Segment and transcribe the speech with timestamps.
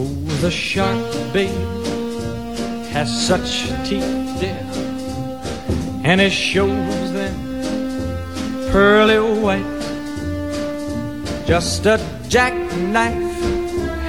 [0.00, 0.04] Oh,
[0.42, 1.50] the shark, babe,
[2.92, 4.62] has such teeth, dear,
[6.04, 7.34] and it shows them
[8.70, 9.66] pearly white.
[11.48, 11.98] Just a
[12.28, 13.40] jackknife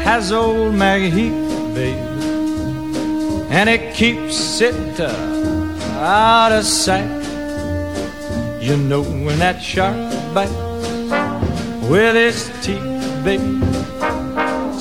[0.06, 1.98] has old Maggie Heath, babe,
[3.50, 5.10] and it keeps it uh,
[5.98, 7.10] out of sight.
[8.62, 9.98] You know when that shark
[10.36, 10.54] bites
[11.90, 13.64] with his teeth, babe,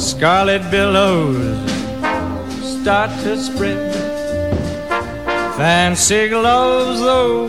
[0.09, 1.71] scarlet billows
[2.81, 3.95] start to spread.
[5.59, 7.47] Fancy gloves, though,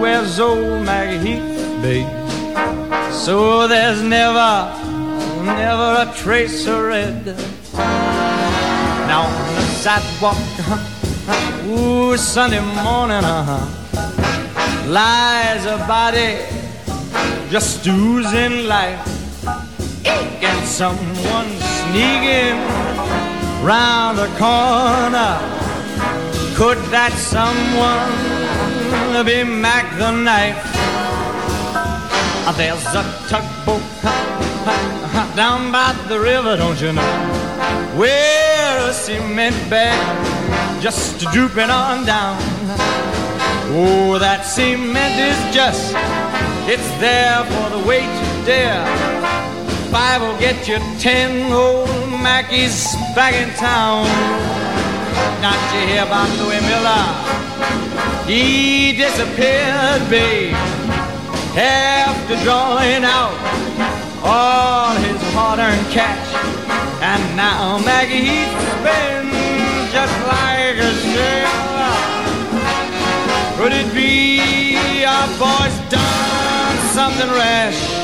[0.00, 1.40] wears old Maggie
[1.82, 2.06] babe.
[3.10, 4.72] So there's never,
[5.42, 7.26] never a trace of red.
[9.10, 10.38] Now on the sidewalk,
[11.66, 13.66] ooh, Sunday morning, uh-huh,
[14.88, 16.38] lies a body
[17.50, 19.04] just oozing life.
[20.06, 22.60] And someone sneaking
[23.64, 25.40] round the corner.
[26.54, 28.12] Could that someone
[29.24, 30.60] be Mac the Knife?
[32.46, 33.82] Ah, there's a tugboat
[35.36, 37.02] down by the river, don't you know?
[37.96, 42.36] Where a cement bag just drooping on down.
[43.70, 45.94] Oh, that cement is just,
[46.68, 49.27] it's there for the weight to dare.
[49.90, 51.88] Five will get you ten old
[52.24, 54.06] Mackies back in town.
[55.40, 57.04] Not you hear about Louis Miller?
[58.26, 60.54] He disappeared, babe
[61.58, 63.34] after drawing out
[64.22, 66.30] all his hard-earned cash.
[67.02, 68.54] And now Maggie he's
[68.86, 69.26] been
[69.90, 71.96] just like a sailor.
[73.56, 77.97] Could it be our boy's done something rash?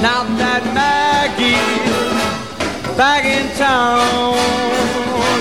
[0.00, 1.56] Now that Maggie's
[2.96, 4.34] back in town,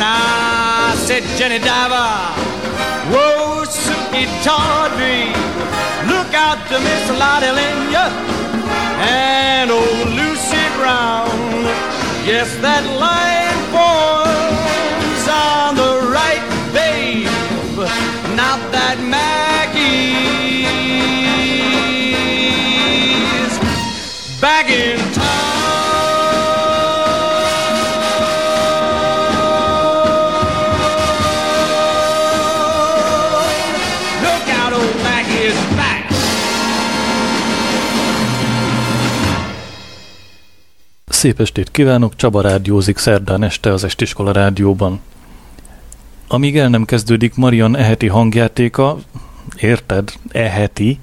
[0.03, 2.11] I said, Jenny Diver,
[3.11, 5.31] whoa, Suki Tawdry,
[6.11, 8.11] look out to Miss Lottie Linya
[8.99, 11.31] and old Lucy Brown.
[12.27, 16.43] Yes, that line forms on the right,
[16.73, 17.29] babe
[18.35, 19.48] not that Maggie's
[41.19, 44.99] Szép estét kívánok, Csaba rádiózik szerdán este az Estiskola rádióban.
[46.27, 48.97] Amíg el nem kezdődik Marian eheti hangjátéka,
[49.57, 50.99] érted, eheti,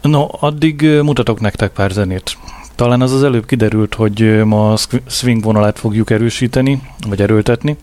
[0.00, 2.38] no, addig mutatok nektek pár zenét.
[2.74, 7.76] Talán az az előbb kiderült, hogy ma a swing vonalát fogjuk erősíteni, vagy erőltetni,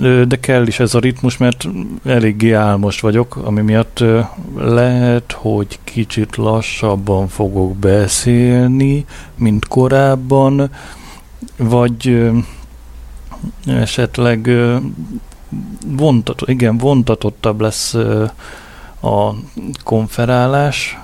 [0.00, 1.68] de kell is ez a ritmus, mert
[2.04, 4.04] eléggé álmos vagyok, ami miatt
[4.56, 10.70] lehet, hogy kicsit lassabban fogok beszélni, mint korábban,
[11.56, 12.30] vagy
[13.66, 14.50] esetleg
[15.86, 17.94] vontatott, igen, vontatottabb lesz
[19.02, 19.34] a
[19.84, 20.98] konferálás,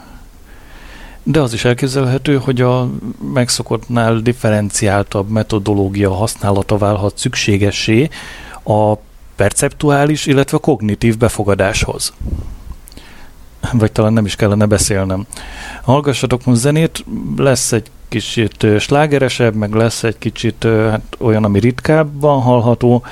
[1.23, 2.89] de az is elképzelhető, hogy a
[3.33, 8.09] megszokottnál differenciáltabb metodológia használata válhat szükségessé
[8.65, 8.95] a
[9.37, 12.13] perceptuális, illetve kognitív befogadáshoz.
[13.73, 15.27] Vagy talán nem is kellene beszélnem.
[15.83, 17.05] Hallgassatok most zenét,
[17.37, 23.05] lesz egy kicsit slágeresebb, meg lesz egy kicsit hát, olyan, ami ritkábban hallható,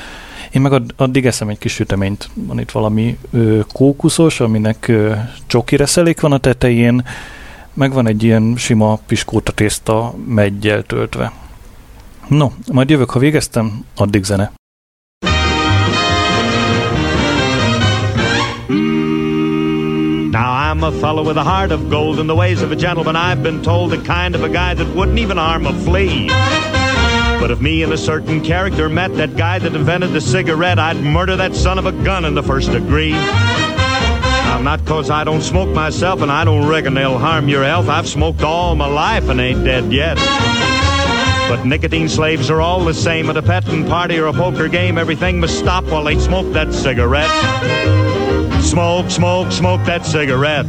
[0.50, 2.28] én meg addig eszem egy kis süteményt.
[2.34, 5.15] Van itt valami ö, kókuszos, aminek ö,
[5.47, 7.04] csoki reszelék van a tetején,
[7.72, 11.33] meg van egy ilyen sima piskóta tészta meggyel töltve.
[12.28, 14.53] No, majd jövök, ha végeztem, addig zene.
[20.68, 23.16] I'm a fellow with a heart of gold and the ways of a gentleman.
[23.16, 26.28] I've been told the kind of a guy that wouldn't even harm a flea.
[27.41, 30.98] But if me and a certain character met that guy that invented the cigarette, I'd
[30.98, 33.12] murder that son of a gun in the first degree.
[33.12, 37.88] Now, not cause I don't smoke myself, and I don't reckon they'll harm your health.
[37.88, 40.18] I've smoked all my life and ain't dead yet.
[41.48, 43.30] But nicotine slaves are all the same.
[43.30, 46.74] At a petting party or a poker game, everything must stop while they smoke that
[46.74, 48.17] cigarette.
[48.60, 50.66] Smoke, smoke, smoke that cigarette.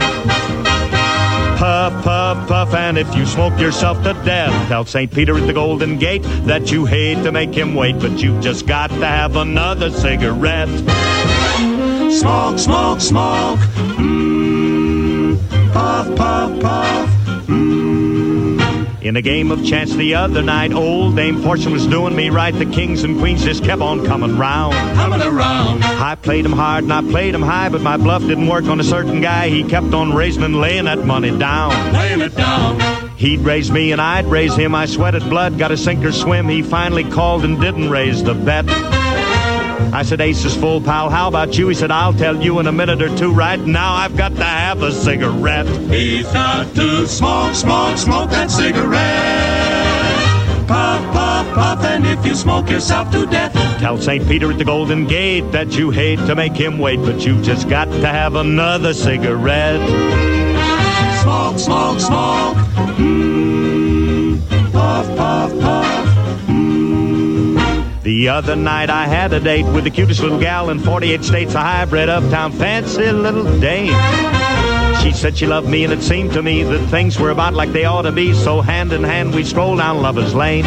[1.59, 5.11] Puff, puff, puff, and if you smoke yourself to death, tell St.
[5.11, 8.65] Peter at the Golden Gate that you hate to make him wait, but you've just
[8.65, 10.69] got to have another cigarette.
[12.11, 13.59] Smoke, smoke, smoke.
[13.99, 15.37] Mm.
[15.73, 17.09] Puff, puff, puff.
[17.47, 17.78] Mm.
[19.01, 22.53] In a game of chance the other night, old Dame Fortune was doing me right.
[22.53, 24.73] The kings and queens just kept on coming round.
[24.97, 25.83] Coming around.
[25.85, 28.81] I played him hard and I played him high, but my bluff didn't work on
[28.81, 29.47] a certain guy.
[29.47, 31.93] He kept on raising and laying that money down.
[31.93, 33.09] Laying it down.
[33.15, 34.75] He'd raise me and I'd raise him.
[34.75, 36.49] I sweated blood, got a sink or swim.
[36.49, 38.65] He finally called and didn't raise the bet.
[39.93, 41.09] I said, Ace is full, pal.
[41.09, 41.67] How about you?
[41.67, 43.33] He said, I'll tell you in a minute or two.
[43.33, 45.67] Right now, I've got to have a cigarette.
[45.89, 48.87] He's got to smoke, smoke, smoke that cigarette.
[50.67, 54.25] Puff, puff, puff, and if you smoke yourself to death, Tell St.
[54.27, 57.67] Peter at the Golden Gate that you hate to make him wait, but you've just
[57.67, 59.79] got to have another cigarette.
[61.23, 62.57] smoke, smoke, smoke.
[62.99, 64.39] Mm.
[64.71, 66.08] Puff, puff, puff.
[68.09, 71.53] The other night I had a date with the cutest little gal in 48 states,
[71.53, 73.93] a hybrid uptown fancy little dame.
[75.03, 77.71] She said she loved me and it seemed to me that things were about like
[77.71, 80.65] they ought to be, so hand in hand we strolled down Lover's Lane.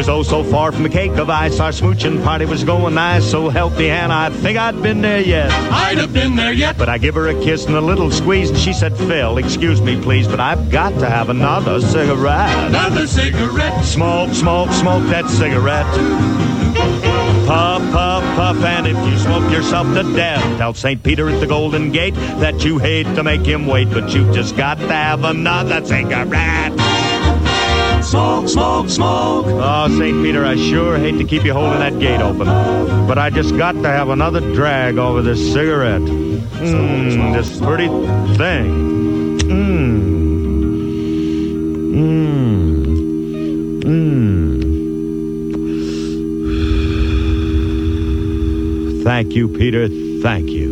[0.00, 3.30] Was oh so far from a cake of ice, our smooching party was going nice,
[3.30, 5.50] so healthy, and I think I'd been there yet.
[5.70, 6.78] I'd have been there yet.
[6.78, 9.82] But I give her a kiss and a little squeeze, and she said, Phil, excuse
[9.82, 12.68] me please, but I've got to have another cigarette.
[12.68, 13.84] Another cigarette.
[13.84, 15.84] Smoke, smoke, smoke that cigarette.
[17.46, 21.02] Puff, puff, puff, and if you smoke yourself to death, tell St.
[21.02, 24.56] Peter at the Golden Gate that you hate to make him wait, but you've just
[24.56, 26.89] got to have another cigarette.
[28.10, 29.46] Smoke, smoke, smoke.
[29.60, 30.20] Ah, oh, St.
[30.20, 32.48] Peter, I sure hate to keep you holding that gate open,
[33.06, 36.00] but I just got to have another drag over this cigarette.
[36.00, 37.86] Mmm, this pretty
[38.36, 39.38] thing.
[39.46, 40.00] Mmm.
[41.94, 43.82] Mmm.
[48.96, 49.04] Mmm.
[49.04, 49.88] Thank you, Peter.
[50.20, 50.69] Thank you.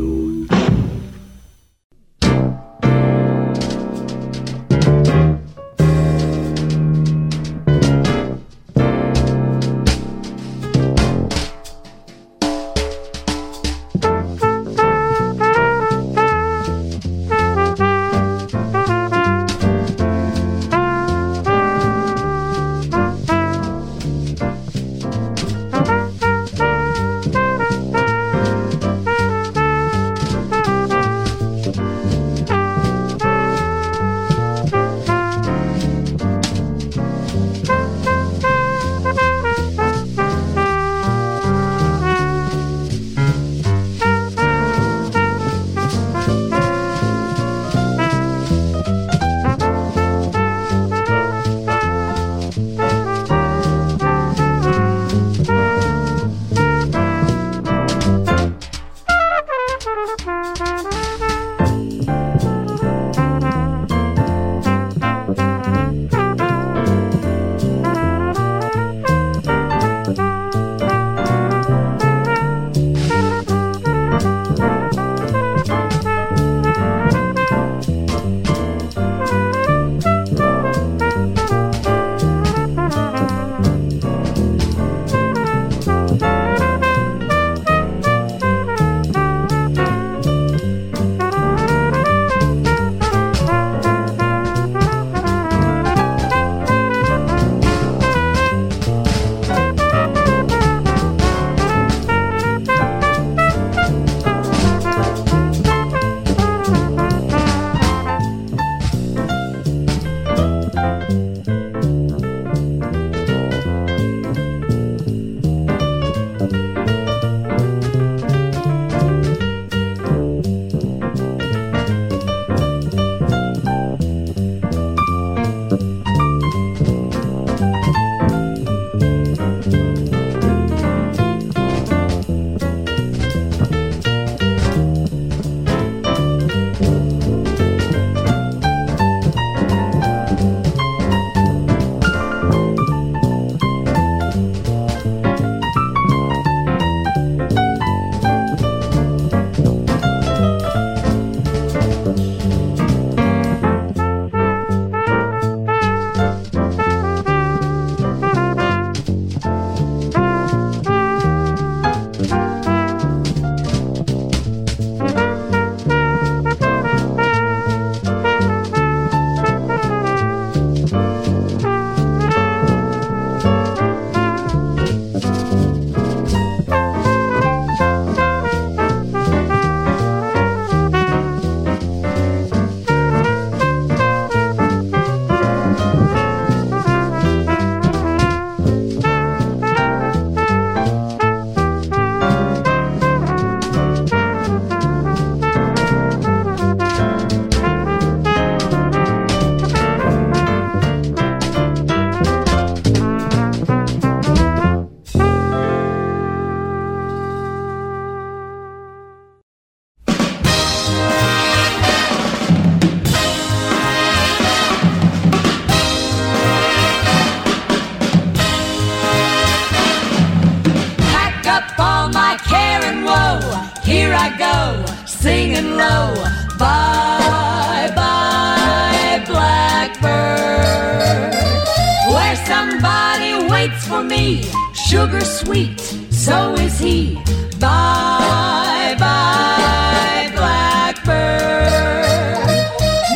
[232.98, 234.42] Somebody waits for me,
[234.74, 235.78] sugar sweet,
[236.10, 237.14] so is he.
[237.60, 241.68] Bye bye, blackbird.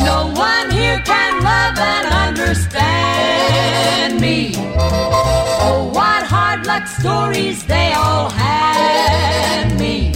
[0.09, 4.53] No one here can love and understand me.
[5.65, 10.11] Oh, what hard luck stories they all had me.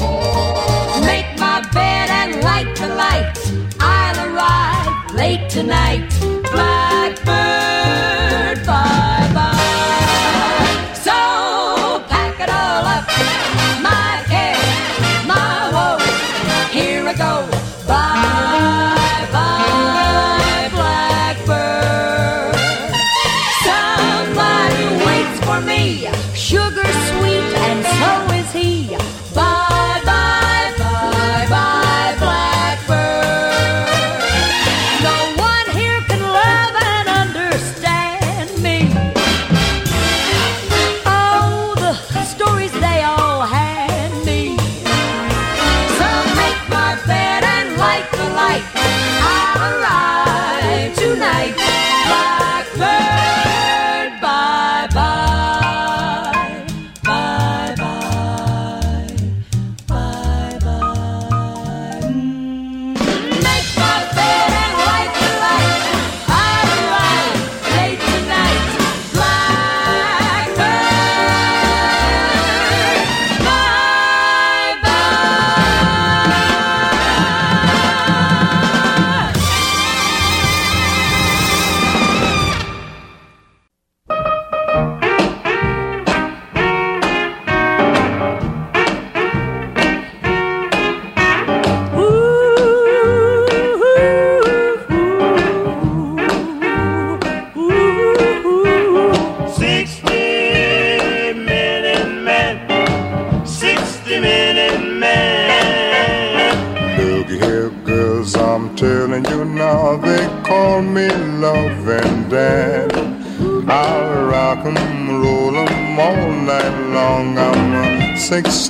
[1.11, 3.37] Make my bed and light the light.
[3.79, 6.07] I'll arrive late tonight.
[6.53, 7.46] Blackbird,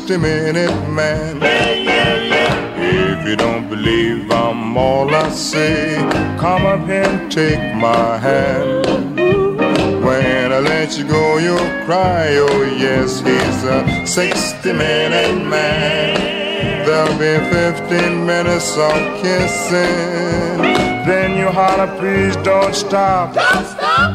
[0.07, 1.37] 60 minute man.
[2.79, 5.95] If you don't believe I'm all I say,
[6.39, 8.87] come up here and take my hand.
[10.05, 12.37] When I let you go, you'll cry.
[12.37, 16.85] Oh, yes, he's a 60 minute man.
[16.85, 20.63] There'll be 15 minutes of kissing.
[21.03, 23.33] Then you holler, please don't stop.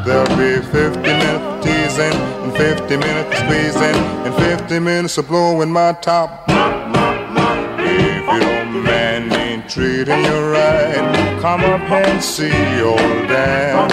[0.06, 2.16] There'll be 50 minutes teasing,
[2.52, 6.44] and 50 minutes of squeezing, and 50 minutes of blowing my top.
[6.48, 13.90] If your man ain't treating you right, come up and see old Dan.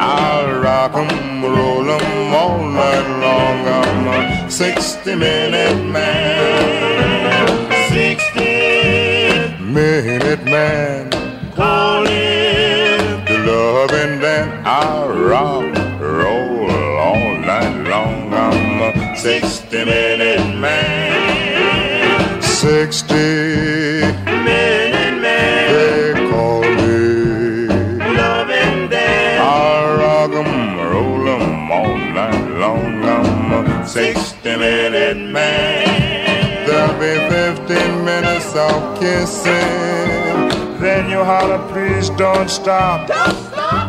[0.00, 3.68] I'll rock 'em, roll 'em all night long.
[3.68, 7.48] I'm a 60 minute man.
[7.88, 11.10] 60 minute man.
[11.54, 13.24] Call him.
[13.26, 14.62] The loving Dan.
[14.64, 15.67] I'll rock,
[19.28, 22.40] 60 minute man.
[22.40, 23.14] 60
[24.24, 27.68] Minute man, they call me.
[28.16, 29.38] loving Dan.
[29.42, 33.04] I'll rock 'em, roll 'em all night long.
[33.04, 36.64] I'm a 60 minute man.
[36.66, 40.48] There'll be 15 minutes of kissing.
[40.80, 43.00] Then you holler, please don't stop.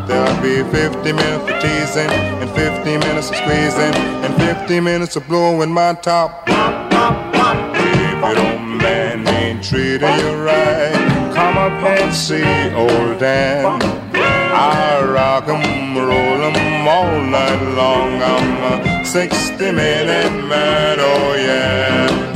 [0.09, 2.09] There'll be 50 minutes of teasing,
[2.41, 6.45] and 50 minutes of squeezing, and 50 minutes of blowing my top.
[6.47, 13.79] If your man ain't treating you right, come up and see old Dan.
[14.15, 18.21] I rock 'em, roll 'em all night long.
[18.21, 22.28] I'm a 60 minute man, oh yeah.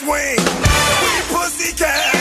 [0.00, 0.38] swing.
[1.02, 2.19] We pussycat.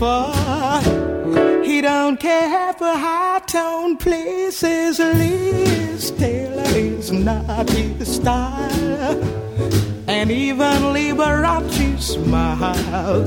[0.00, 0.32] for.
[1.62, 4.98] He don't care for high tone places.
[4.98, 9.18] Liz Taylor is not his style,
[10.08, 13.26] and even Liberace smile.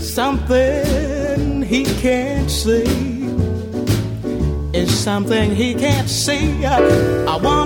[0.00, 3.28] Something he can't see
[4.72, 6.64] is something he can't see.
[6.64, 7.63] I want.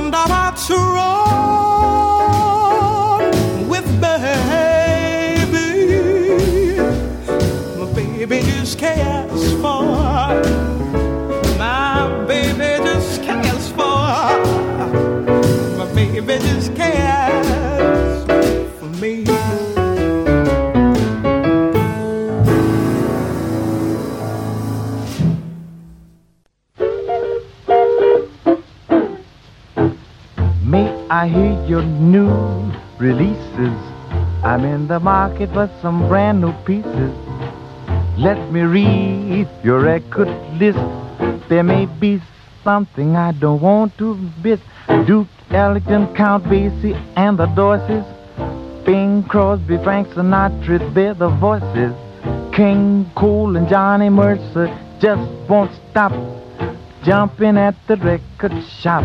[32.99, 33.77] Releases?
[34.45, 37.15] I'm in the market for some brand new pieces.
[38.17, 40.79] Let me read your record list.
[41.49, 42.21] There may be
[42.65, 44.61] something I don't want to miss.
[45.07, 48.05] Duke Ellington, Count Basie, and the Dorsey's.
[48.85, 51.95] Bing Crosby, Frank Sinatra, they're the voices.
[52.55, 54.67] King Cole and Johnny Mercer
[55.01, 56.13] just won't stop
[57.05, 59.05] jumping at the record shop.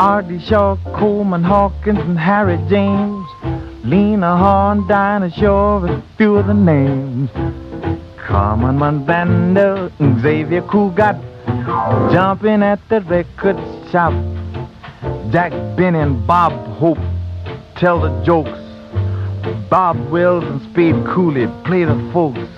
[0.00, 3.26] Artie Shaw, Coleman Hawkins, and Harry James.
[3.84, 7.30] Lena Horne, Dinah Shore, a few of the names.
[8.16, 11.20] Carmen Monbando, and Xavier Cugat,
[12.12, 13.56] jumping at the record
[13.90, 14.12] shop.
[15.30, 16.98] Jack Ben and Bob Hope
[17.76, 18.58] tell the jokes.
[19.68, 22.48] Bob Wills and Speed Cooley play the folks.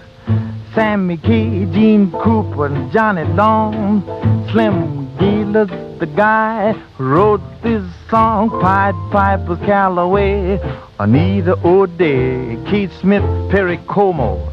[0.75, 4.03] Sammy Key, Gene Cooper, and Johnny Long.
[4.51, 8.51] Slim Gillis, the guy wrote this song.
[8.61, 10.59] Pied Pipers, Calloway,
[10.99, 14.53] Anita O'Day, Keith Smith, Perry Como.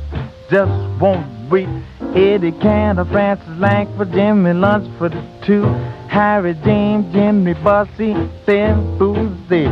[0.50, 1.70] Just won't wait.
[2.16, 5.64] Eddie Cantor, Francis Langford, Jimmy Lunsford, too.
[6.10, 8.14] Harry James, Jimmy Bussey,
[8.46, 9.66] Sam Boozy,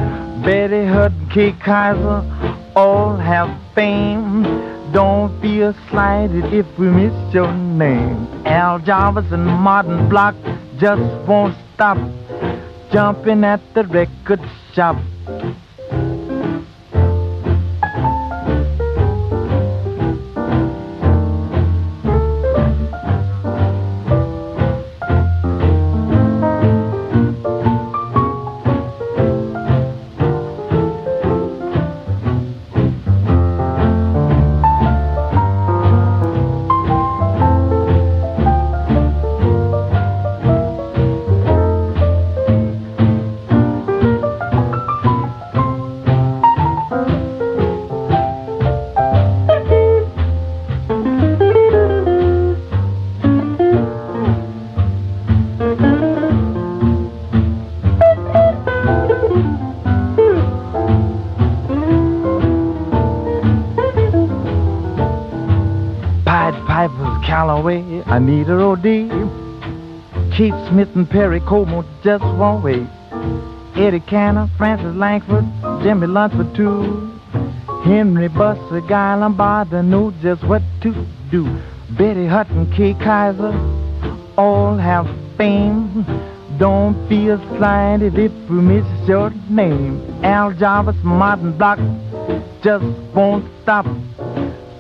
[0.46, 2.24] Betty Hutton, Kay Kaiser,
[2.76, 4.44] all have fame.
[4.94, 8.28] Don't feel slighted if we miss your name.
[8.46, 10.34] Al Jarvis and Martin Block
[10.80, 11.98] just won't stop
[12.92, 14.40] jumping at the record
[14.74, 14.96] shop.
[68.20, 69.08] Anita O'Day,
[70.36, 72.86] Keith Smith and Perry Como just won't wait.
[73.78, 75.46] Eddie Cantor, Francis Langford,
[75.82, 77.18] Jimmy Lunsford too.
[77.86, 81.62] Henry Buster, Guy Lombardo knew just what to do.
[81.98, 83.54] Betty Hutton, Kay Kaiser,
[84.38, 86.04] all have fame.
[86.58, 90.26] Don't feel slighted if we miss your name.
[90.26, 91.80] Al Jarvis, Martin Block,
[92.62, 92.84] just
[93.16, 93.86] won't stop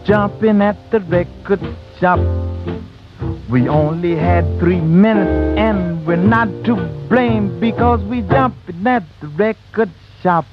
[0.04, 1.62] jumping at the record
[2.02, 2.19] shop.
[3.49, 6.75] We only had three minutes and we're not to
[7.09, 9.89] blame because we jumping at the record
[10.21, 10.45] shop.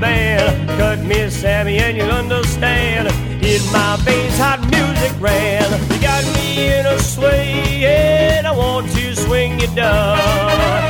[0.00, 0.68] Band.
[0.78, 3.08] Cut Miss Sammy and you'll understand.
[3.44, 5.64] In my veins, hot music ran.
[5.92, 10.89] You got me in a sway, and I want to swing you down.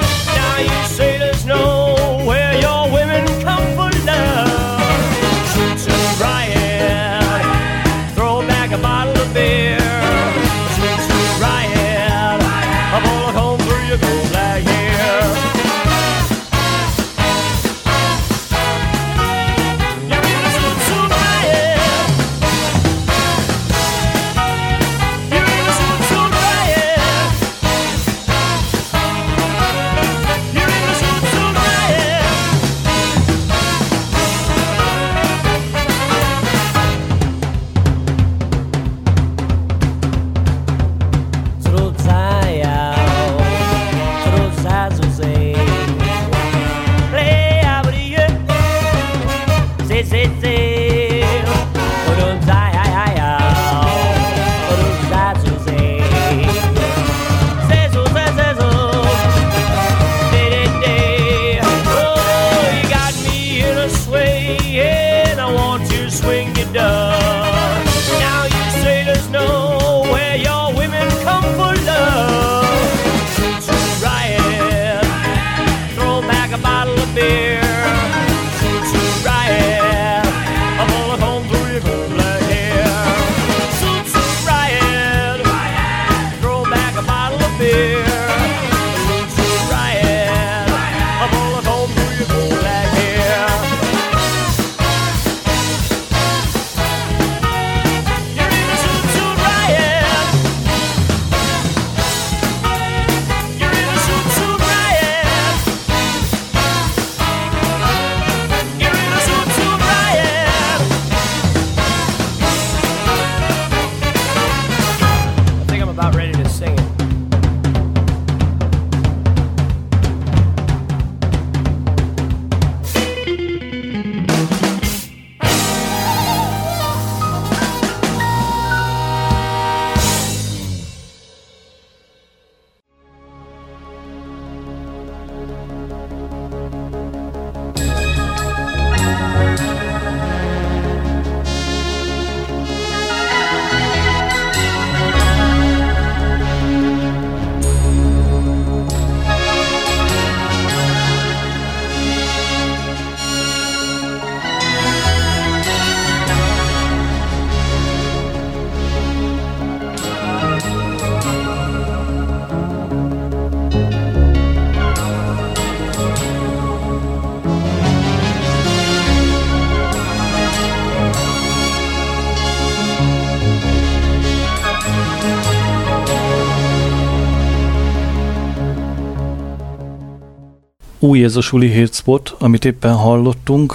[181.10, 183.74] Új ez a suli hét spot, amit éppen hallottunk,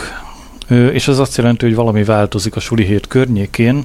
[0.70, 3.84] és ez azt jelenti, hogy valami változik a suli hét környékén,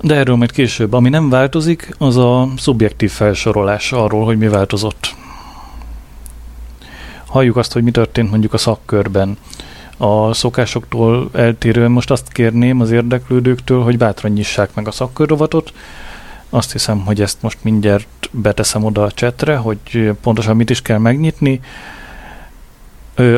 [0.00, 0.92] de erről majd később.
[0.92, 5.14] Ami nem változik, az a szubjektív felsorolás arról, hogy mi változott.
[7.26, 9.36] Halljuk azt, hogy mi történt mondjuk a szakkörben.
[9.96, 15.72] A szokásoktól eltérően most azt kérném az érdeklődőktől, hogy bátran nyissák meg a szakkörrovatot.
[16.50, 20.98] Azt hiszem, hogy ezt most mindjárt beteszem oda a csetre, hogy pontosan mit is kell
[20.98, 21.60] megnyitni.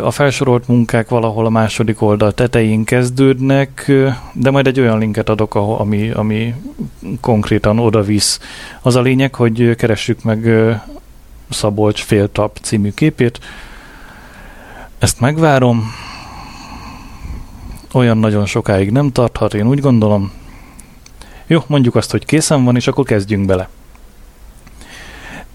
[0.03, 3.93] A felsorolt munkák valahol a második oldal tetején kezdődnek,
[4.33, 6.55] de majd egy olyan linket adok, ami, ami
[7.21, 8.41] konkrétan oda visz.
[8.83, 10.49] Az a lényeg, hogy keressük meg
[11.51, 13.41] Szabolcs féltap című képét.
[14.99, 15.85] Ezt megvárom.
[17.93, 20.33] Olyan nagyon sokáig nem tarthat, én úgy gondolom.
[21.47, 23.69] Jó, mondjuk azt, hogy készen van, és akkor kezdjünk bele.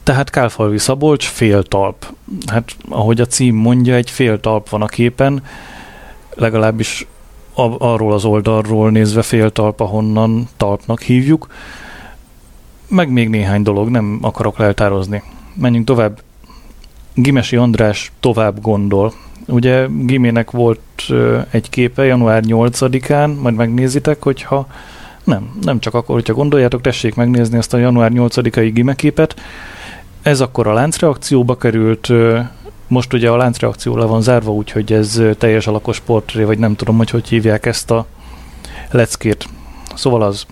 [0.03, 2.13] Tehát Kálfalvi Szabolcs féltalp.
[2.45, 5.43] Hát ahogy a cím mondja, egy féltalp van a képen,
[6.33, 7.07] legalábbis
[7.77, 11.47] arról az oldalról nézve féltalp, ahonnan talpnak hívjuk.
[12.87, 15.23] Meg még néhány dolog, nem akarok leltározni.
[15.53, 16.21] Menjünk tovább.
[17.13, 19.13] Gimesi András tovább gondol.
[19.47, 20.81] Ugye Gimének volt
[21.49, 24.67] egy képe január 8-án, majd megnézitek, hogyha
[25.23, 29.35] nem, nem csak akkor, hogyha gondoljátok, tessék megnézni ezt a január 8-ai Gime képet.
[30.23, 32.11] Ez akkor a láncreakcióba került,
[32.87, 36.97] most ugye a láncreakció le van zárva, úgyhogy ez teljes alakos portré, vagy nem tudom,
[36.97, 38.05] hogy hogy hívják ezt a
[38.91, 39.47] leckét.
[39.95, 40.45] Szóval az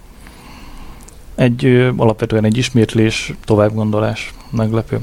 [1.36, 5.00] egy alapvetően egy ismétlés, továbbgondolás, meglepő.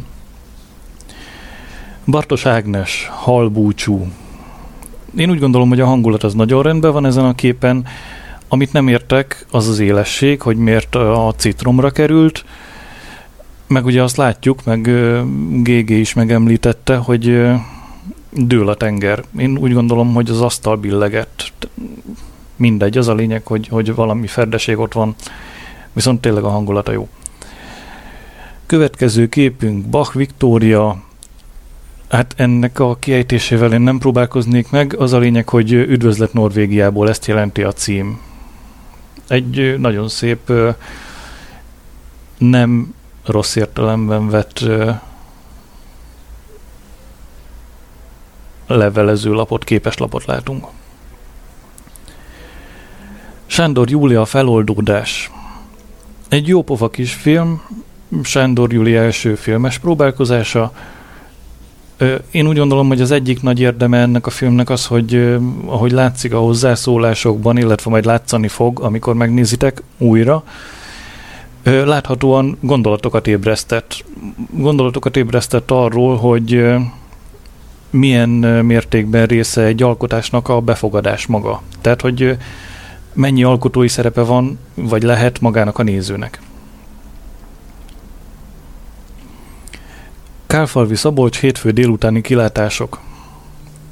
[2.07, 4.07] Bartos Ágnes, halbúcsú.
[5.17, 7.87] Én úgy gondolom, hogy a hangulat az nagyon rendben van ezen a képen.
[8.49, 12.45] Amit nem értek, az az élesség, hogy miért a citromra került,
[13.69, 14.81] meg ugye azt látjuk, meg
[15.63, 17.51] GG is megemlítette, hogy
[18.31, 19.25] dől a tenger.
[19.39, 21.53] Én úgy gondolom, hogy az asztal billegett.
[22.57, 25.15] Mindegy, az a lényeg, hogy, hogy valami ferdeség ott van,
[25.93, 27.09] viszont tényleg a hangulata jó.
[28.67, 31.07] Következő képünk Bach Viktória,
[32.09, 34.95] Hát ennek a kiejtésével én nem próbálkoznék meg.
[34.99, 38.21] Az a lényeg, hogy üdvözlet Norvégiából ezt jelenti a cím.
[39.27, 40.53] Egy nagyon szép,
[42.39, 42.95] nem
[43.29, 44.65] rossz értelemben vett
[48.67, 50.67] levelező lapot, képes lapot látunk.
[53.47, 55.31] Sándor Júlia feloldódás.
[56.29, 57.63] Egy jó pofa kis film,
[58.23, 60.73] Sándor Júlia első filmes próbálkozása,
[62.31, 65.37] Én úgy gondolom, hogy az egyik nagy érdeme ennek a filmnek az, hogy
[65.67, 70.45] ahogy látszik a hozzászólásokban, illetve majd látszani fog, amikor megnézitek újra,
[71.69, 74.05] láthatóan gondolatokat ébresztett.
[74.51, 76.65] Gondolatokat ébresztett arról, hogy
[77.91, 78.29] milyen
[78.65, 81.63] mértékben része egy alkotásnak a befogadás maga.
[81.81, 82.37] Tehát, hogy
[83.13, 86.41] mennyi alkotói szerepe van, vagy lehet magának a nézőnek.
[90.47, 93.01] Kálfalvi Szabolcs hétfő délutáni kilátások.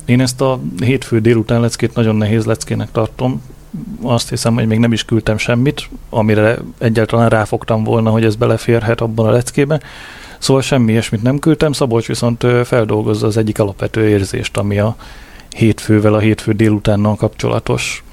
[0.05, 3.43] Én ezt a hétfő délután leckét nagyon nehéz leckének tartom.
[4.03, 9.01] Azt hiszem, hogy még nem is küldtem semmit, amire egyáltalán ráfogtam volna, hogy ez beleférhet
[9.01, 9.81] abban a leckébe.
[10.39, 14.97] Szóval semmi ilyesmit nem küldtem, Szabolcs viszont feldolgozza az egyik alapvető érzést, ami a
[15.57, 18.05] hétfővel, a hétfő délutánnal kapcsolatos.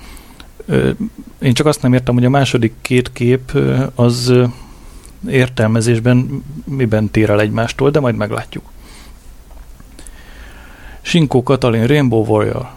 [1.39, 3.57] Én csak azt nem értem, hogy a második két kép
[3.95, 4.33] az
[5.29, 8.63] értelmezésben miben tér el egymástól, de majd meglátjuk.
[11.01, 12.67] Sinkó Katalin Rainbow Warrior.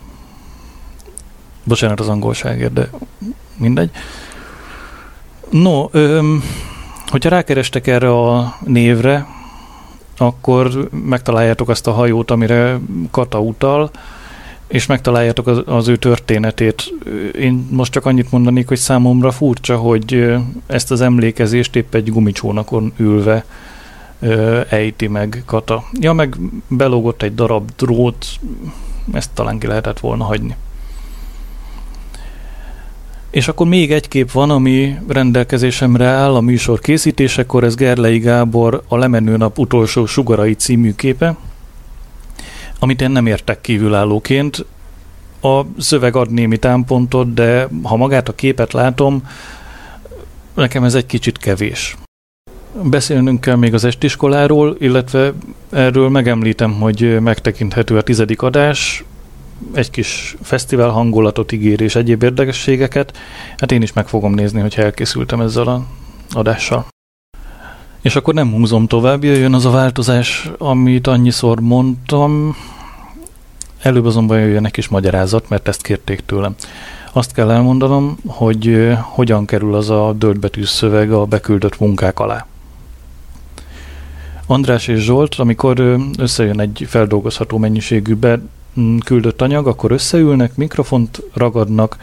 [1.67, 2.91] Bocsánat az angolságért, de
[3.57, 3.91] mindegy.
[5.51, 6.43] No, öm,
[7.07, 9.27] hogyha rákerestek erre a névre,
[10.19, 12.79] akkor megtaláljátok azt a hajót, amire
[13.11, 13.91] Kata utal,
[14.67, 16.95] és megtaláljátok az, az ő történetét.
[17.39, 20.35] Én most csak annyit mondanék, hogy számomra furcsa, hogy
[20.67, 23.45] ezt az emlékezést épp egy gumicsónakon ülve
[24.21, 25.85] ö, ejti meg Kata.
[25.93, 26.37] Ja, meg
[26.69, 28.27] belógott egy darab drót,
[29.13, 30.57] ezt talán ki lehetett volna hagyni.
[33.37, 38.83] És akkor még egy kép van, ami rendelkezésemre áll a műsor készítésekor, ez Gerlei Gábor
[38.89, 41.37] a Lemenő Nap utolsó sugarai című képe,
[42.79, 44.65] amit én nem értek kívülállóként.
[45.43, 49.29] A szöveg ad némi támpontot, de ha magát a képet látom,
[50.55, 51.97] nekem ez egy kicsit kevés.
[52.83, 55.33] Beszélnünk kell még az estiskoláról, illetve
[55.71, 59.05] erről megemlítem, hogy megtekinthető a tizedik adás,
[59.73, 63.19] egy kis fesztivál hangulatot ígér és egyéb érdekességeket.
[63.57, 65.87] Hát én is meg fogom nézni, hogy elkészültem ezzel a
[66.31, 66.87] adással.
[68.01, 72.57] És akkor nem húzom tovább, jöjjön az a változás, amit annyiszor mondtam.
[73.83, 76.55] Előbb azonban jöjjön egy kis magyarázat, mert ezt kérték tőlem.
[77.13, 82.47] Azt kell elmondanom, hogy hogyan kerül az a döltbetű szöveg a beküldött munkák alá.
[84.47, 88.17] András és Zsolt, amikor összejön egy feldolgozható mennyiségű
[89.05, 91.97] küldött anyag, akkor összeülnek, mikrofont ragadnak,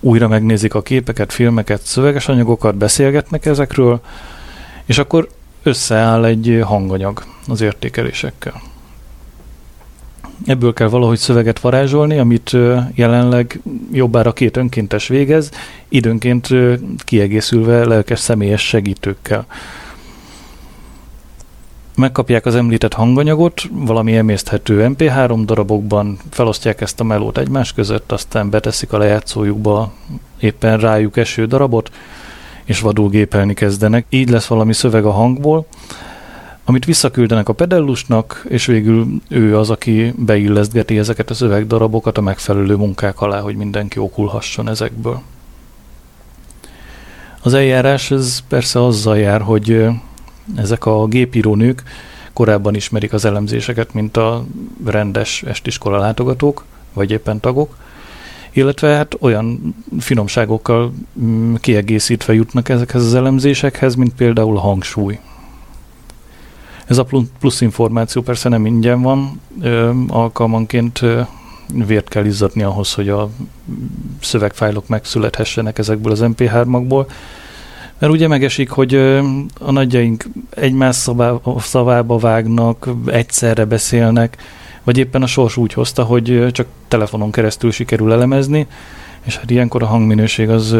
[0.00, 4.00] újra megnézik a képeket, filmeket, szöveges anyagokat, beszélgetnek ezekről,
[4.84, 5.28] és akkor
[5.62, 8.62] összeáll egy hanganyag az értékelésekkel.
[10.46, 12.56] Ebből kell valahogy szöveget varázsolni, amit
[12.94, 13.60] jelenleg
[13.92, 15.50] jobbára két önkéntes végez,
[15.88, 16.48] időnként
[17.04, 19.46] kiegészülve lelkes személyes segítőkkel.
[22.00, 28.50] Megkapják az említett hanganyagot, valami emészthető MP3 darabokban, felosztják ezt a melót egymás között, aztán
[28.50, 29.92] beteszik a lejátszójukba
[30.38, 31.90] éppen rájuk eső darabot,
[32.64, 34.06] és vadul gépelni kezdenek.
[34.08, 35.66] Így lesz valami szöveg a hangból,
[36.64, 42.76] amit visszaküldenek a pedellusnak, és végül ő az, aki beillesztgeti ezeket a szövegdarabokat a megfelelő
[42.76, 45.20] munkák alá, hogy mindenki okulhasson ezekből.
[47.42, 49.88] Az eljárás ez persze azzal jár, hogy
[50.56, 51.82] ezek a gépírónők
[52.32, 54.44] korábban ismerik az elemzéseket, mint a
[54.84, 57.76] rendes estiskola látogatók, vagy éppen tagok,
[58.52, 65.18] illetve hát olyan finomságokkal mm, kiegészítve jutnak ezekhez az elemzésekhez, mint például a hangsúly.
[66.86, 71.20] Ez a plu- plusz információ persze nem ingyen van, ö, alkalmanként ö,
[71.74, 73.30] vért kell izzadni ahhoz, hogy a
[74.20, 77.06] szövegfájlok megszülethessenek ezekből az MP3-akból,
[78.00, 78.94] mert ugye megesik, hogy
[79.58, 84.36] a nagyjaink egymás szavá, szavába vágnak, egyszerre beszélnek,
[84.84, 88.66] vagy éppen a sors úgy hozta, hogy csak telefonon keresztül sikerül elemezni,
[89.22, 90.76] és hát ilyenkor a hangminőség az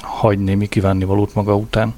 [0.00, 1.94] hagy némi kívánnivalót maga után.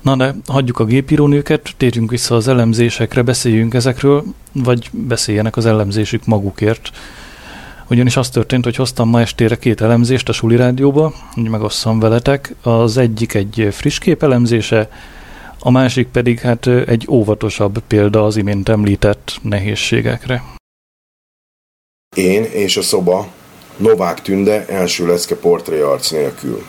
[0.00, 6.26] Na de hagyjuk a gépírónőket, térjünk vissza az elemzésekre, beszéljünk ezekről, vagy beszéljenek az elemzésük
[6.26, 6.90] magukért.
[7.92, 12.54] Ugyanis az történt, hogy hoztam ma estére két elemzést a Suli Rádióba, hogy megosszam veletek.
[12.62, 14.90] Az egyik egy friss kép elemzése,
[15.58, 20.42] a másik pedig hát egy óvatosabb példa az imént említett nehézségekre.
[22.16, 23.26] Én és a szoba
[23.76, 26.64] Novák Tünde első lecke portré arc nélkül.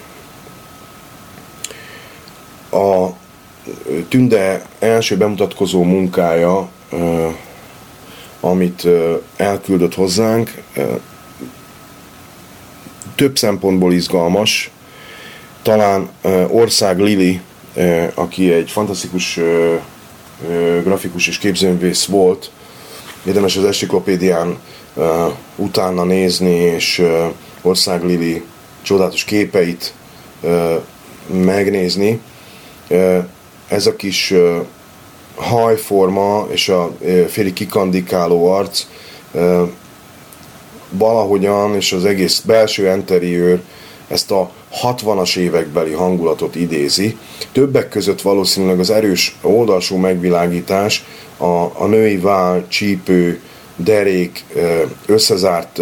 [2.71, 3.07] A
[4.07, 6.69] Tünde első bemutatkozó munkája,
[8.39, 8.87] amit
[9.35, 10.63] elküldött hozzánk,
[13.15, 14.71] több szempontból izgalmas.
[15.61, 16.09] Talán
[16.47, 17.41] Ország Lili,
[18.13, 19.39] aki egy fantasztikus
[20.83, 22.51] grafikus és képzőművész volt,
[23.25, 24.55] érdemes az enциklopédián uh,
[25.55, 27.03] utána nézni, és
[27.61, 28.43] Ország Lili
[28.81, 29.93] csodálatos képeit
[31.27, 32.19] megnézni.
[33.67, 34.33] Ez a kis
[35.35, 36.91] hajforma és a
[37.27, 38.85] félig kikandikáló arc
[40.97, 43.61] valahogyan, és az egész belső interiőr
[44.07, 44.51] ezt a
[44.83, 47.17] 60-as évekbeli hangulatot idézi.
[47.51, 51.05] Többek között valószínűleg az erős oldalsó megvilágítás,
[51.37, 53.39] a, a női vál, csípő,
[53.75, 54.45] derék,
[55.05, 55.79] összezárt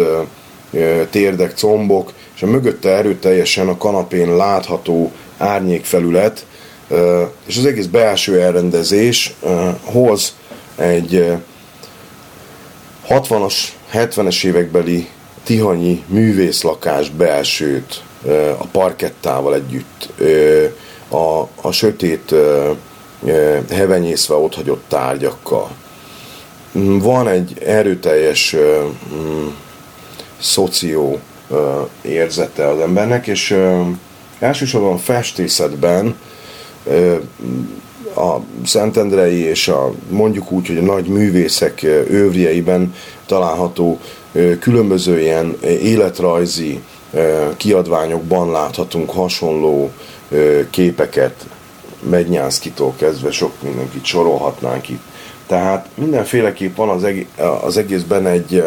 [1.10, 6.46] térdek, combok, és a mögötte erőteljesen a kanapén látható árnyékfelület,
[7.46, 9.34] és az egész belső elrendezés
[9.84, 10.34] hoz
[10.76, 11.32] egy
[13.08, 13.54] 60-as,
[13.92, 15.08] 70-es évekbeli
[15.44, 18.02] tihanyi művészlakás belsőt
[18.58, 20.08] a parkettával együtt,
[21.08, 22.34] a, a sötét
[23.70, 25.70] hevenyészve otthagyott tárgyakkal.
[26.78, 28.56] Mm, Van egy erőteljes
[29.14, 29.46] mm,
[30.38, 31.18] szoció
[32.02, 33.56] érzete az embernek, és
[34.38, 36.16] elsősorban festészetben
[36.84, 37.16] ö,
[38.16, 42.94] a Szentendrei és a mondjuk úgy, hogy a nagy művészek ö, övrieiben
[43.26, 43.98] található
[44.60, 46.80] különböző ilyen életrajzi
[47.56, 49.90] kiadványokban láthatunk hasonló
[50.70, 51.46] képeket,
[52.10, 55.02] Megnyánszkitól kezdve sok mindenkit sorolhatnánk itt.
[55.46, 57.26] Tehát mindenféleképp van az, egész,
[57.62, 58.64] az egészben egy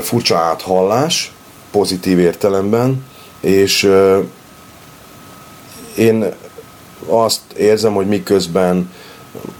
[0.00, 1.32] furcsa áthallás,
[1.70, 3.04] pozitív értelemben,
[3.40, 3.90] és
[5.96, 6.32] én
[7.06, 8.92] azt érzem, hogy miközben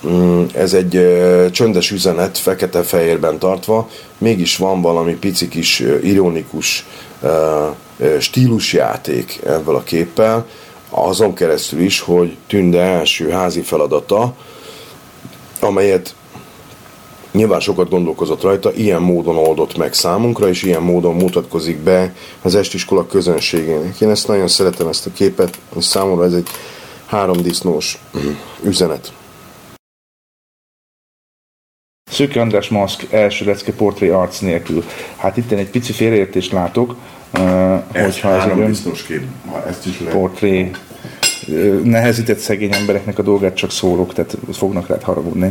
[0.06, 1.16] mm, ez egy
[1.50, 3.88] csöndes üzenet, fekete-fehérben tartva,
[4.18, 6.86] mégis van valami pici kis ironikus
[8.18, 10.46] stílusjáték ebből a képpel,
[10.90, 14.34] azon keresztül is, hogy Tünde első házi feladata,
[15.60, 16.14] amelyet
[17.32, 22.54] nyilván sokat gondolkozott rajta, ilyen módon oldott meg számunkra, és ilyen módon mutatkozik be az
[22.54, 24.00] estiskola közönségének.
[24.00, 26.48] Én ezt nagyon szeretem, ezt a képet, és számomra ez egy
[27.14, 27.98] háromdisznós
[28.64, 29.12] üzenet.
[32.10, 34.84] Szőke András Maszk első lecke portré arc nélkül.
[35.16, 36.96] Hát itt én egy pici félreértést látok,
[37.38, 40.14] uh, hogyha ez egy ön kép, ha ezt is lehet.
[40.14, 40.70] portré
[41.84, 45.50] nehezített szegény embereknek a dolgát csak szólok, tehát fognak rád haragudni.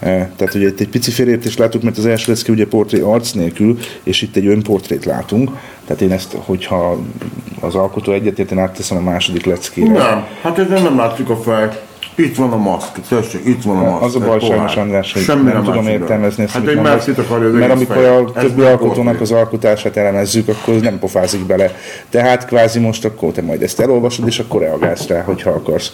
[0.00, 3.78] Tehát ugye itt egy pici félreértést látunk, mert az első lecke ugye portré arc nélkül,
[4.02, 5.50] és itt egy önportrét látunk.
[5.86, 6.98] Tehát én ezt, hogyha
[7.60, 9.92] az alkotó egyetért, én átteszem a második leckére.
[9.92, 11.68] Nem, hát ezen nem látszik a fej.
[12.14, 14.02] Itt van a maszk, tessék, itt van a maszk.
[14.02, 17.48] Az a baj sajnos András, hogy Semmi nem tudom értelmezni ezt, Hát egy másik akarja
[17.48, 18.20] az Mert amikor fejet.
[18.20, 21.74] a többi alkotónak az alkotását elemezzük, akkor nem pofázik bele.
[22.10, 25.92] Tehát kvázi most akkor te majd ezt elolvasod, és akkor reagálsz rá, hogyha akarsz.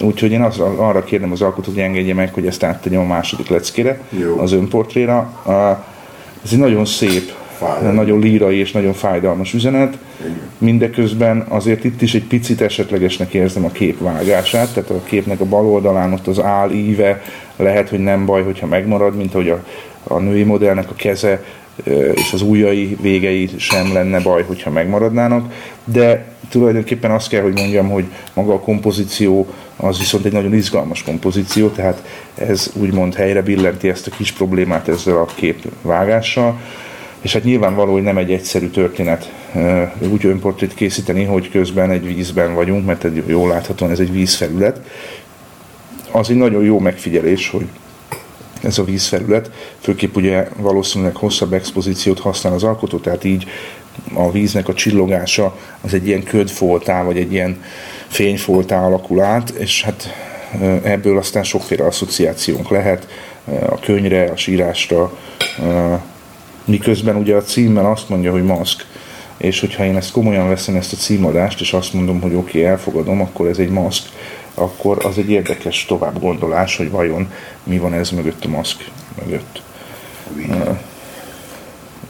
[0.00, 3.48] Úgyhogy én az, arra kérném az alkotót, hogy engedje meg, hogy ezt áttegyem a második
[3.48, 4.38] leckére, Jó.
[4.40, 5.32] az önportréra.
[6.44, 7.32] Ez egy nagyon szép,
[7.62, 7.94] Fájdalmas.
[7.94, 9.98] nagyon lírai és nagyon fájdalmas üzenet.
[10.58, 15.44] Mindeközben azért itt is egy picit esetlegesnek érzem a kép vágását, tehát a képnek a
[15.44, 17.22] bal oldalán ott az áll íve
[17.56, 19.64] lehet, hogy nem baj, hogyha megmarad, mint ahogy a,
[20.02, 21.42] a női modellnek a keze
[22.14, 25.52] és az ujjai végei sem lenne baj, hogyha megmaradnának,
[25.84, 28.04] de tulajdonképpen azt kell, hogy mondjam, hogy
[28.34, 29.46] maga a kompozíció
[29.76, 32.02] az viszont egy nagyon izgalmas kompozíció, tehát
[32.34, 36.60] ez úgymond helyre billenti ezt a kis problémát ezzel a kép vágással,
[37.22, 39.32] és hát nyilvánvaló, hogy nem egy egyszerű történet
[40.10, 44.80] úgy önportrét készíteni, hogy közben egy vízben vagyunk, mert egy, jól láthatóan ez egy vízfelület.
[46.10, 47.66] Az egy nagyon jó megfigyelés, hogy
[48.62, 49.50] ez a vízfelület,
[49.80, 53.46] főképp ugye valószínűleg hosszabb expozíciót használ az alkotó, tehát így
[54.14, 57.62] a víznek a csillogása az egy ilyen ködfoltá, vagy egy ilyen
[58.08, 60.14] fényfoltá alakul át, és hát
[60.82, 63.08] ebből aztán sokféle asszociációnk lehet
[63.68, 65.18] a könyvre, a sírásra,
[66.64, 68.86] miközben ugye a címmel azt mondja, hogy maszk,
[69.36, 72.70] és hogyha én ezt komolyan veszem, ezt a címadást, és azt mondom, hogy oké, okay,
[72.70, 74.08] elfogadom, akkor ez egy maszk,
[74.54, 77.32] akkor az egy érdekes tovább gondolás, hogy vajon
[77.62, 78.90] mi van ez mögött a maszk
[79.24, 79.62] mögött.
[80.48, 80.70] Ö,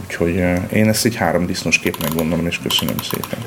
[0.05, 3.39] Úgyhogy ö, én ezt egy három disznos képnek gondolom, és köszönöm szépen.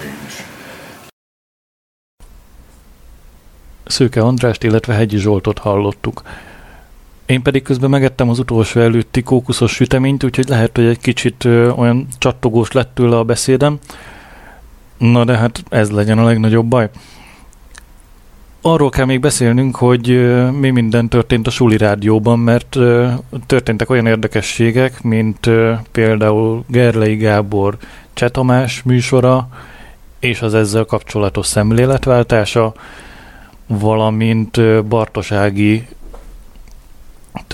[3.86, 6.22] Szőke Andrást, illetve Hegyi Zsoltot hallottuk.
[7.26, 11.46] Én pedig közben megettem az utolsó előtti kókuszos süteményt, úgyhogy lehet, hogy egy kicsit
[11.76, 13.80] olyan csattogós lett tőle a beszédem.
[14.98, 16.90] Na de hát ez legyen a legnagyobb baj.
[18.62, 20.08] Arról kell még beszélnünk, hogy
[20.60, 22.78] mi minden történt a Suli Rádióban, mert
[23.46, 25.50] történtek olyan érdekességek, mint
[25.92, 27.78] például Gerlei Gábor
[28.14, 29.48] Cseh Tamás műsora,
[30.20, 32.74] és az ezzel kapcsolatos szemléletváltása,
[33.68, 35.88] valamint Bartosági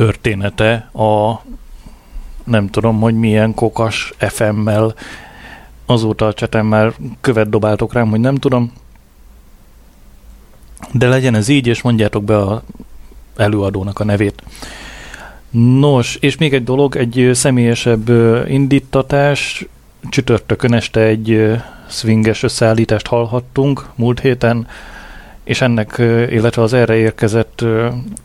[0.02, 1.42] története a
[2.44, 4.96] nem tudom, hogy milyen kokas FM-mel
[5.86, 8.72] azóta a csetem már követ dobáltok rám, hogy nem tudom.
[10.92, 12.64] De legyen ez így, és mondjátok be a
[13.36, 14.44] előadónak a nevét.
[15.80, 18.10] Nos, és még egy dolog, egy személyesebb
[18.48, 19.66] indítatás.
[20.10, 21.58] Csütörtökön este egy
[21.90, 24.68] swinges összeállítást hallhattunk múlt héten,
[25.44, 25.96] és ennek,
[26.30, 27.66] illetve az erre érkezett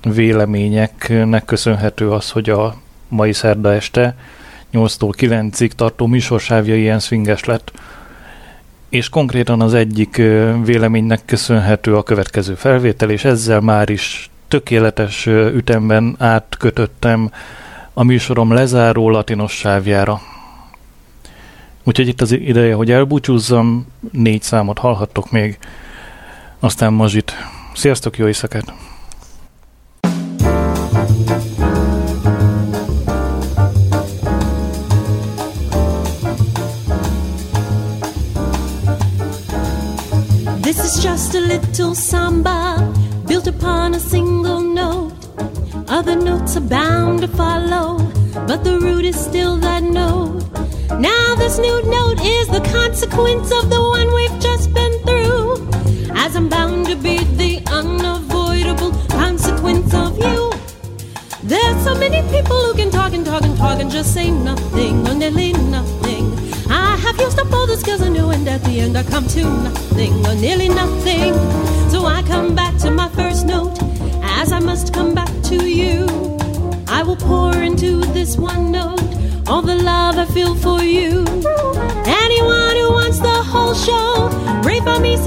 [0.02, 2.74] véleményeknek köszönhető az, hogy a
[3.08, 4.16] mai szerda este
[4.72, 7.72] 8-tól 9-ig tartó műsorsávja ilyen swinges lett.
[8.88, 10.16] És konkrétan az egyik
[10.64, 17.30] véleménynek köszönhető a következő felvétel, és ezzel már is tökéletes ütemben átkötöttem
[17.92, 20.20] a műsorom lezáró latinos sávjára.
[21.84, 25.58] Úgyhogy itt az ideje, hogy elbúcsúzzam, négy számot hallhattok még,
[26.60, 27.32] aztán mazsit.
[27.74, 28.72] Sziasztok, jó éjszakát!
[40.60, 42.92] This is just a little samba
[43.26, 45.14] built upon a single note.
[45.88, 47.98] Other notes are bound to follow,
[48.46, 50.42] but the root is still that note.
[50.98, 55.15] Now, this new note is the consequence of the one we've just been through.
[56.14, 60.52] As I'm bound to be the unavoidable consequence of you.
[61.42, 65.06] There's so many people who can talk and talk and talk and just say nothing
[65.06, 66.24] or nearly nothing.
[66.68, 69.26] I have used up all the skills I knew, and at the end I come
[69.28, 71.34] to nothing or nearly nothing.
[71.90, 73.78] So I come back to my first note,
[74.22, 76.06] as I must come back to you.
[76.88, 79.00] I will pour into this one note
[79.46, 81.35] all the love I feel for you.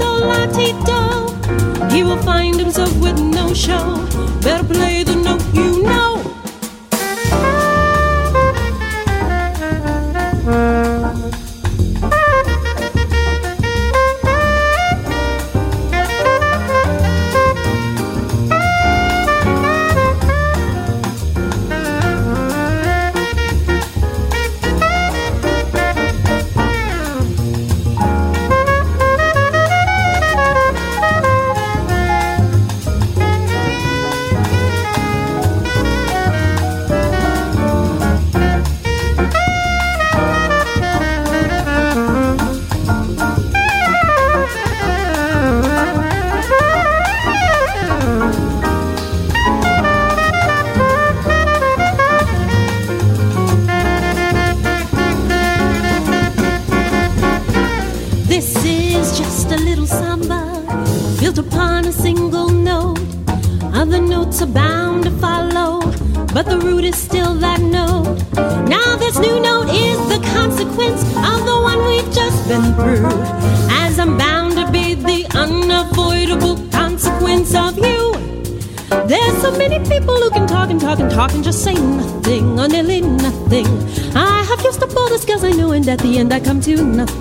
[0.00, 1.92] Pray for me so latito.
[1.92, 4.06] He will find himself with no show.
[4.42, 5.19] Better play the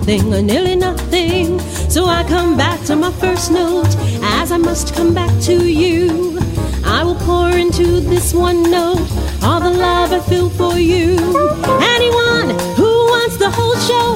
[0.10, 1.60] nothing or nearly nothing.
[1.90, 3.96] So I come back to my first note,
[4.40, 6.40] as I must come back to you.
[6.84, 9.08] I will pour into this one note
[9.44, 11.16] all the love I feel for you.
[11.96, 14.10] Anyone who wants the whole show,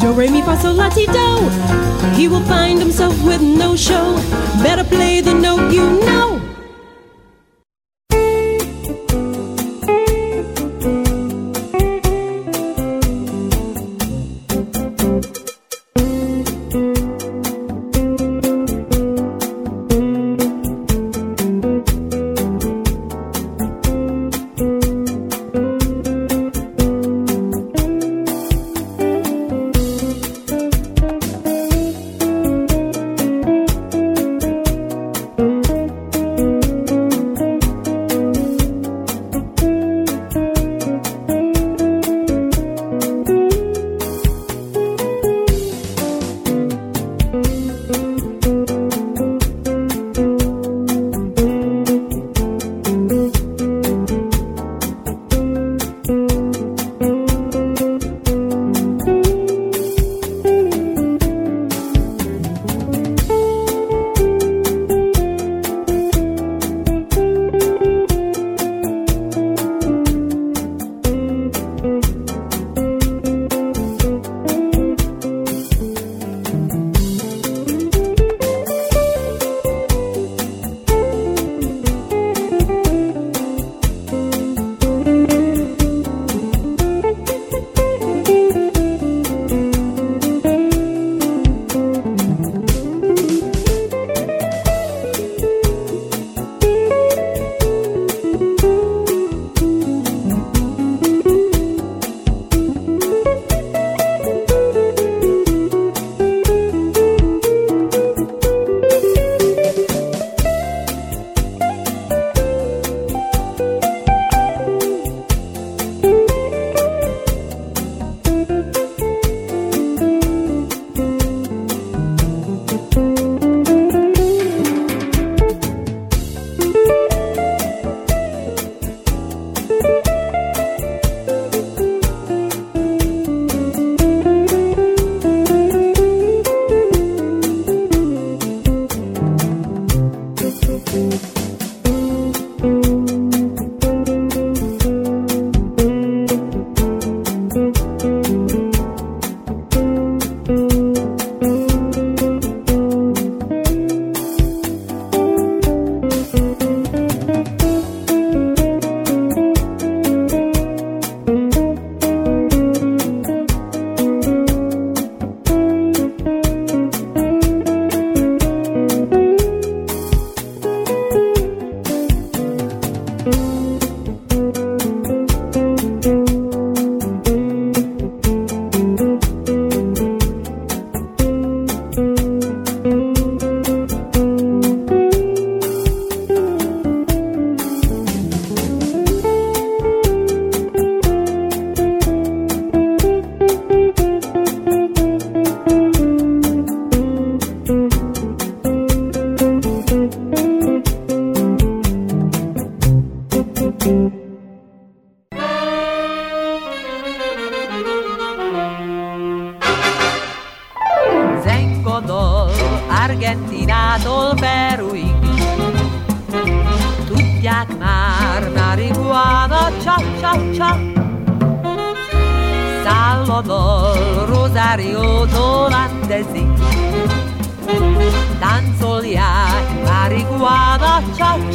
[0.00, 1.50] do re mi fa sol la ti do,
[2.14, 4.14] he will find himself with no show.
[4.62, 4.75] Better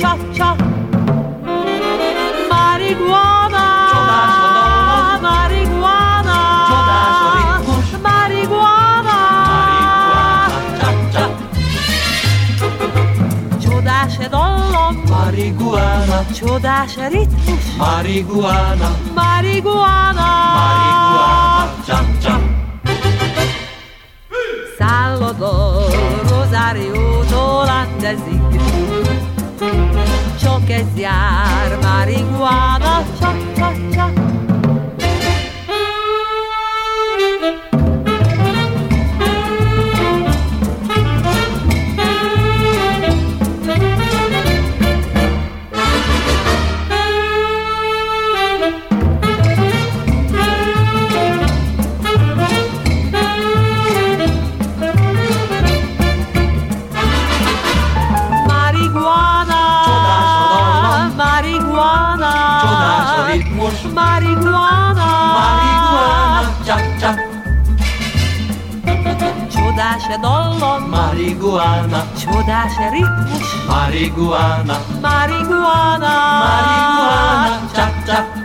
[0.01, 0.55] csa, csa.
[2.49, 3.67] Marihuana,
[5.27, 6.39] marihuana,
[8.07, 9.19] marihuana,
[13.63, 20.29] Csodás e dallam, Marihuana, csodás e ritmus, marihuana, marihuana,
[20.59, 22.35] marihuana, cha cha.
[24.77, 25.91] Salvador,
[26.29, 28.49] Rosáriótól Andezik.
[29.05, 29.20] Csak
[30.71, 30.95] que es
[70.11, 78.40] się dolną Marihuana Cioda się rytmus Marihuana Marihuana Marihuana Czap, czap,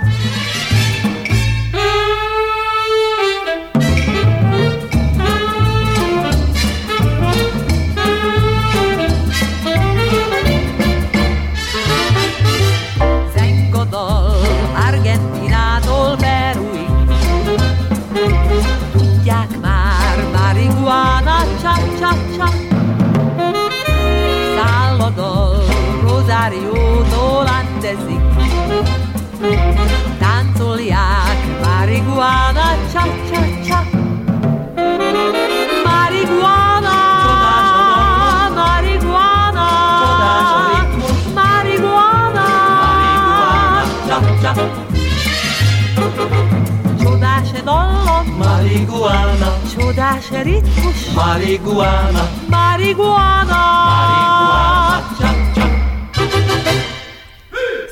[48.84, 55.66] dallam, Marihuana, csodás ritmus, marihuana, marihuana, marihuana, cha cha.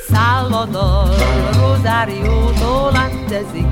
[0.09, 1.09] Salvador,
[1.61, 3.67] Rosáriótól Andezik.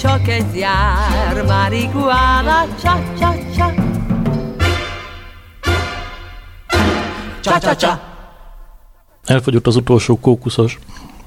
[0.00, 3.72] Csak ez jár, marihuana, csa, csa, csa.
[7.40, 8.00] Cha cha cha.
[9.24, 10.78] Elfogyott az utolsó kókuszos.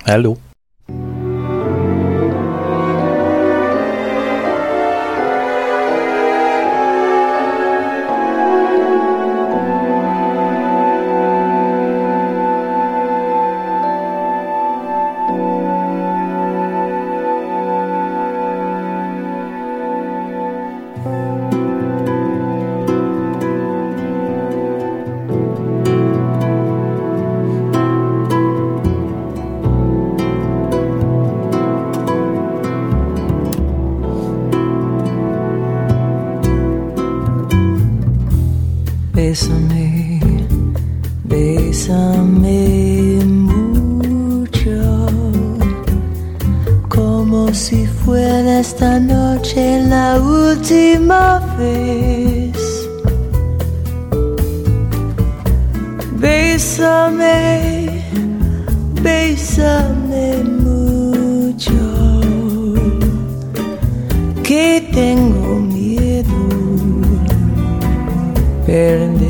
[0.04, 0.49] Hello.
[64.50, 66.40] Que tengo miedo
[68.66, 69.22] perderte,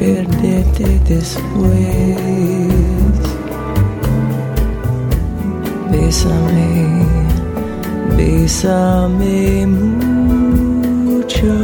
[0.00, 2.16] perderte después.
[5.92, 7.06] Bésame,
[8.16, 11.54] bésame mucho,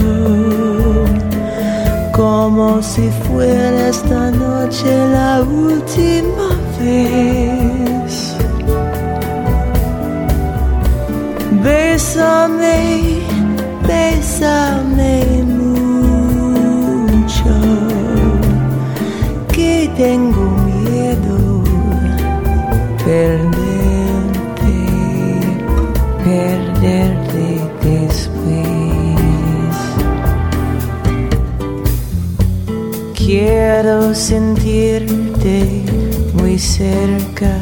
[2.15, 7.99] como si fuera esta noche la última vez.
[11.63, 13.21] Bésame,
[13.87, 16.65] bésame mucho,
[19.53, 21.63] que tengo miedo
[23.05, 24.77] perderte,
[26.25, 27.45] perderte
[27.83, 29.77] después.
[33.15, 35.85] Quiero sentirte
[36.33, 37.53] muy cerca,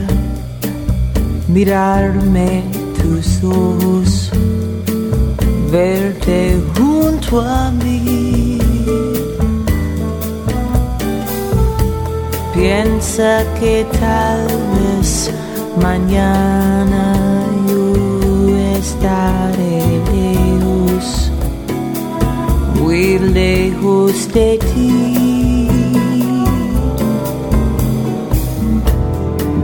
[1.49, 2.78] mirarme
[5.70, 8.59] verte junto a mí.
[12.55, 15.30] Piensa que tal vez
[15.80, 17.14] mañana
[17.68, 19.82] yo estaré
[20.12, 21.30] lejos,
[22.80, 25.68] muy lejos de ti.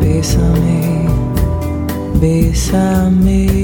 [0.01, 1.09] Bésame,
[2.21, 3.64] bésame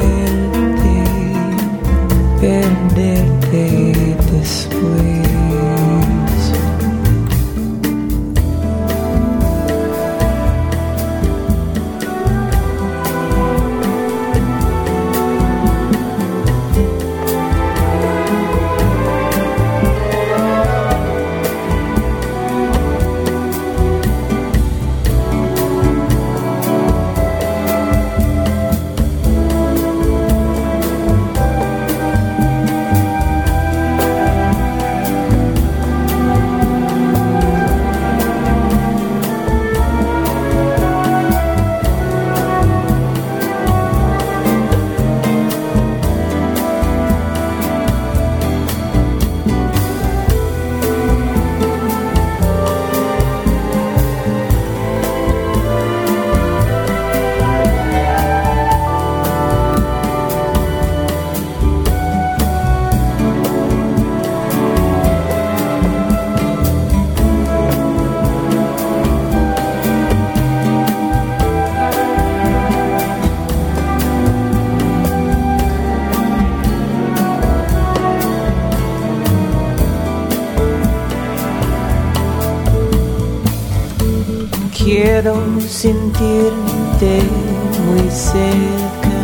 [88.21, 89.17] cerca,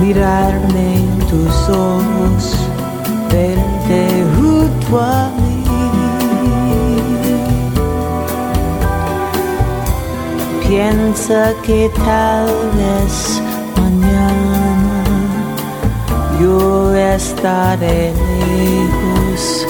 [0.00, 2.42] mirarme en tus ojos,
[3.30, 5.62] verte junto a mí.
[10.66, 12.48] Piensa que tal
[12.80, 13.40] vez
[13.76, 15.04] mañana
[16.40, 18.12] yo estaré
[18.58, 19.66] lejos,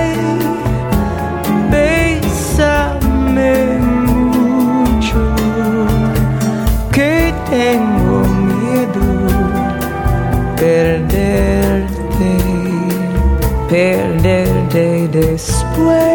[15.85, 16.10] where